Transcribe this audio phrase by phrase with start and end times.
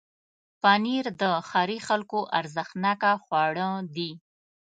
[0.61, 4.11] پنېر د ښاري خلکو ارزښتناکه خواړه دي.